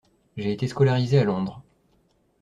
[0.35, 1.61] J’ai été scolarisé à Londres.